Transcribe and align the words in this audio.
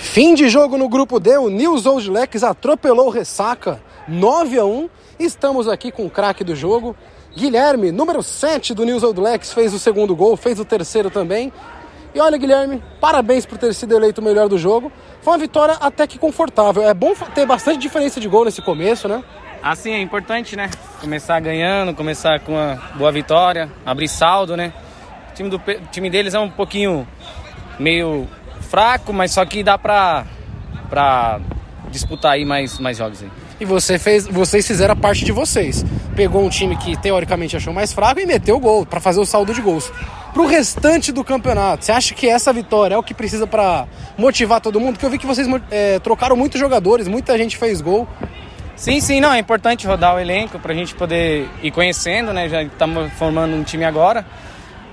Fim 0.00 0.34
de 0.34 0.48
jogo 0.48 0.78
no 0.78 0.88
grupo 0.88 1.20
D, 1.20 1.36
o 1.36 1.50
News 1.50 1.84
Old 1.84 2.10
Leques 2.10 2.42
atropelou 2.42 3.08
o 3.08 3.10
Ressaca 3.10 3.80
9 4.08 4.58
a 4.58 4.64
1. 4.64 4.88
Estamos 5.18 5.68
aqui 5.68 5.92
com 5.92 6.06
o 6.06 6.10
craque 6.10 6.42
do 6.42 6.56
jogo, 6.56 6.96
Guilherme, 7.36 7.92
número 7.92 8.22
7 8.22 8.74
do 8.74 8.84
News 8.84 9.02
Old 9.02 9.20
Leques, 9.20 9.52
fez 9.52 9.74
o 9.74 9.78
segundo 9.78 10.16
gol, 10.16 10.38
fez 10.38 10.58
o 10.58 10.64
terceiro 10.64 11.10
também. 11.10 11.52
E 12.14 12.18
olha, 12.18 12.38
Guilherme, 12.38 12.82
parabéns 12.98 13.44
por 13.44 13.58
ter 13.58 13.74
sido 13.74 13.94
eleito 13.94 14.22
o 14.22 14.24
melhor 14.24 14.48
do 14.48 14.56
jogo. 14.58 14.90
Foi 15.20 15.34
uma 15.34 15.38
vitória 15.38 15.76
até 15.78 16.06
que 16.06 16.18
confortável. 16.18 16.82
É 16.82 16.94
bom 16.94 17.14
ter 17.34 17.44
bastante 17.44 17.78
diferença 17.78 18.18
de 18.18 18.26
gol 18.26 18.46
nesse 18.46 18.62
começo, 18.62 19.06
né? 19.06 19.22
Assim 19.62 19.92
é 19.92 20.00
importante, 20.00 20.56
né? 20.56 20.70
Começar 20.98 21.38
ganhando, 21.40 21.94
começar 21.94 22.40
com 22.40 22.52
uma 22.52 22.82
boa 22.96 23.12
vitória, 23.12 23.70
abrir 23.84 24.08
saldo, 24.08 24.56
né? 24.56 24.72
O 25.30 25.34
time, 25.34 25.50
do, 25.50 25.56
o 25.56 25.86
time 25.92 26.08
deles 26.08 26.32
é 26.32 26.40
um 26.40 26.50
pouquinho 26.50 27.06
meio 27.78 28.26
fraco, 28.70 29.12
mas 29.12 29.32
só 29.32 29.44
que 29.44 29.64
dá 29.64 29.76
pra, 29.76 30.24
pra 30.88 31.40
disputar 31.90 32.32
aí 32.32 32.44
mais, 32.44 32.78
mais 32.78 32.96
jogos 32.96 33.22
aí. 33.22 33.30
E 33.60 33.64
você 33.64 33.98
fez, 33.98 34.26
vocês 34.26 34.66
fizeram 34.66 34.92
a 34.92 34.96
parte 34.96 35.24
de 35.24 35.32
vocês. 35.32 35.84
Pegou 36.16 36.42
um 36.42 36.48
time 36.48 36.76
que 36.76 36.96
teoricamente 36.96 37.56
achou 37.56 37.74
mais 37.74 37.92
fraco 37.92 38.20
e 38.20 38.26
meteu 38.26 38.56
o 38.56 38.60
gol 38.60 38.86
para 38.86 39.00
fazer 39.00 39.20
o 39.20 39.26
saldo 39.26 39.52
de 39.52 39.60
gols. 39.60 39.92
Pro 40.32 40.46
restante 40.46 41.10
do 41.10 41.24
campeonato, 41.24 41.84
você 41.84 41.92
acha 41.92 42.14
que 42.14 42.28
essa 42.28 42.52
vitória 42.52 42.94
é 42.94 42.98
o 42.98 43.02
que 43.02 43.12
precisa 43.12 43.46
para 43.46 43.86
motivar 44.16 44.60
todo 44.60 44.78
mundo? 44.78 44.92
Porque 44.92 45.04
eu 45.04 45.10
vi 45.10 45.18
que 45.18 45.26
vocês 45.26 45.48
é, 45.70 45.98
trocaram 45.98 46.36
muitos 46.36 46.58
jogadores, 46.60 47.08
muita 47.08 47.36
gente 47.36 47.58
fez 47.58 47.80
gol. 47.80 48.08
Sim, 48.76 49.00
sim, 49.00 49.20
não, 49.20 49.32
é 49.32 49.38
importante 49.38 49.86
rodar 49.86 50.14
o 50.14 50.18
elenco 50.18 50.58
pra 50.58 50.72
gente 50.72 50.94
poder 50.94 51.46
ir 51.62 51.70
conhecendo, 51.70 52.32
né? 52.32 52.48
Já 52.48 52.62
estamos 52.62 53.12
formando 53.14 53.54
um 53.54 53.62
time 53.62 53.84
agora. 53.84 54.24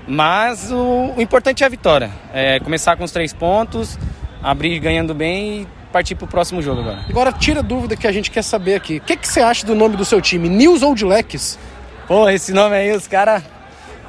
Mas 0.08 0.72
o, 0.72 1.12
o 1.16 1.20
importante 1.20 1.62
é 1.62 1.66
a 1.66 1.68
vitória. 1.68 2.10
É 2.32 2.58
começar 2.60 2.96
com 2.96 3.04
os 3.04 3.12
três 3.12 3.34
pontos, 3.34 3.98
abrir 4.42 4.78
ganhando 4.80 5.12
bem 5.14 5.62
e 5.62 5.68
partir 5.92 6.14
pro 6.14 6.26
próximo 6.26 6.62
jogo 6.62 6.80
agora. 6.80 7.04
Agora 7.08 7.30
tira 7.30 7.60
a 7.60 7.62
dúvida 7.62 7.94
que 7.94 8.06
a 8.06 8.12
gente 8.12 8.30
quer 8.30 8.42
saber 8.42 8.74
aqui. 8.74 8.96
O 8.96 9.00
que, 9.02 9.16
que 9.16 9.28
você 9.28 9.40
acha 9.40 9.66
do 9.66 9.74
nome 9.74 9.96
do 9.96 10.06
seu 10.06 10.20
time? 10.20 10.48
News 10.48 10.82
Old 10.82 11.04
Leques? 11.04 11.58
Pô, 12.06 12.26
esse 12.30 12.52
nome 12.52 12.74
aí, 12.74 12.90
os 12.90 13.06
caras. 13.06 13.42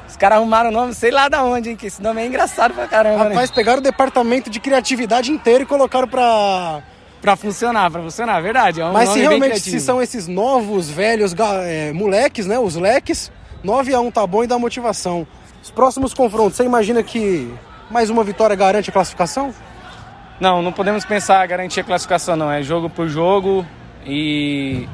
Os 0.08 0.16
caras 0.16 0.38
arrumaram 0.38 0.70
o 0.70 0.72
nome, 0.72 0.94
sei 0.94 1.10
lá 1.10 1.28
da 1.28 1.44
onde, 1.44 1.70
hein? 1.70 1.76
Que 1.76 1.86
esse 1.86 2.02
nome 2.02 2.20
é 2.22 2.26
engraçado 2.26 2.74
pra 2.74 2.88
caramba, 2.88 3.24
Rapaz, 3.28 3.50
né? 3.50 3.54
pegaram 3.54 3.78
o 3.78 3.82
departamento 3.82 4.50
de 4.50 4.58
criatividade 4.58 5.30
inteiro 5.30 5.64
e 5.64 5.66
colocaram 5.66 6.08
pra. 6.08 6.82
Pra 7.20 7.36
funcionar, 7.36 7.90
pra 7.90 8.00
funcionar, 8.00 8.40
verdade. 8.40 8.80
É 8.80 8.86
um 8.86 8.92
Mas 8.92 9.10
se 9.10 9.20
realmente 9.20 9.60
se 9.60 9.78
são 9.78 10.00
esses 10.00 10.26
novos, 10.26 10.88
velhos 10.88 11.34
é, 11.64 11.92
moleques, 11.92 12.46
né? 12.46 12.58
Os 12.58 12.76
leques, 12.76 13.30
9 13.62 13.94
a 13.94 14.00
1 14.00 14.10
tá 14.10 14.26
bom 14.26 14.42
e 14.42 14.46
dá 14.46 14.58
motivação. 14.58 15.26
Os 15.62 15.70
próximos 15.70 16.14
confrontos, 16.14 16.56
você 16.56 16.64
imagina 16.64 17.02
que 17.02 17.52
mais 17.90 18.10
uma 18.10 18.24
vitória 18.24 18.56
garante 18.56 18.90
a 18.90 18.92
classificação? 18.92 19.54
Não, 20.40 20.62
não 20.62 20.72
podemos 20.72 21.04
pensar 21.04 21.46
garantir 21.46 21.80
a 21.80 21.84
classificação, 21.84 22.34
não. 22.36 22.50
É 22.50 22.62
jogo 22.62 22.88
por 22.88 23.08
jogo 23.08 23.64
e 24.06 24.88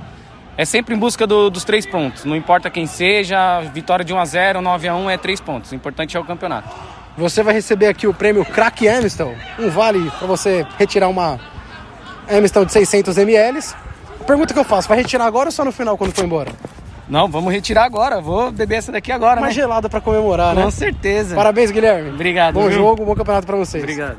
é 0.57 0.65
sempre 0.65 0.95
em 0.95 0.99
busca 0.99 1.27
do- 1.27 1.49
dos 1.51 1.63
três 1.65 1.87
pontos. 1.87 2.25
Não 2.25 2.35
importa 2.35 2.69
quem 2.69 2.87
seja, 2.87 3.61
vitória 3.73 4.05
de 4.05 4.13
1 4.13 4.19
a 4.19 4.25
0 4.25 4.61
9 4.61 4.89
a 4.89 4.97
1 4.97 5.09
é 5.11 5.17
três 5.17 5.41
pontos. 5.41 5.71
O 5.71 5.75
importante 5.75 6.17
é 6.17 6.21
o 6.21 6.25
campeonato. 6.25 6.69
Você 7.17 7.43
vai 7.43 7.55
receber 7.55 7.87
aqui 7.87 8.07
o 8.07 8.13
prêmio 8.13 8.45
Crack 8.45 8.87
Amistel, 8.89 9.35
um 9.59 9.71
vale 9.71 10.11
para 10.19 10.27
você 10.27 10.67
retirar 10.79 11.09
uma 11.09 11.39
Amistel 12.29 12.65
de 12.65 12.73
600 12.73 13.17
ml. 13.17 13.61
Pergunta 14.27 14.53
que 14.53 14.59
eu 14.59 14.65
faço, 14.65 14.89
vai 14.89 14.99
retirar 14.99 15.25
agora 15.27 15.49
ou 15.49 15.53
só 15.53 15.65
no 15.65 15.71
final 15.73 15.97
quando 15.97 16.13
for 16.13 16.25
embora? 16.25 16.51
Não, 17.09 17.29
vamos 17.29 17.53
retirar 17.53 17.85
agora. 17.85 18.21
Vou 18.21 18.51
beber 18.51 18.77
essa 18.77 18.91
daqui 18.91 19.13
agora, 19.13 19.41
Uma 19.41 19.47
né? 19.49 19.53
gelada 19.53 19.89
para 19.89 20.01
comemorar, 20.01 20.55
né? 20.55 20.63
Com 20.65 20.71
certeza. 20.71 21.35
Parabéns, 21.37 21.71
Guilherme. 21.71 22.11
Obrigado, 22.11 22.55
Bom 22.55 22.69
viu? 22.69 22.73
jogo, 22.73 23.05
bom 23.05 23.15
campeonato 23.15 23.47
para 23.47 23.57
vocês. 23.57 23.83
Obrigado. 23.83 24.17